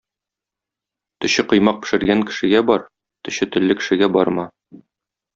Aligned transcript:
Төче 1.25 1.43
коймак 1.51 1.83
пешергән 1.83 2.23
кешегә 2.29 2.61
бар, 2.69 2.85
төче 3.27 3.49
телле 3.57 3.77
кешегә 3.83 4.09
барма. 4.17 4.47